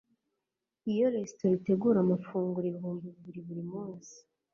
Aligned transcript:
iyo 0.91 1.05
resitora 1.15 1.53
itegura 1.59 1.97
amafunguro 2.01 2.65
ibihumbi 2.67 3.05
bibiri 3.13 3.39
buri 3.47 3.63
munsi 3.71 4.15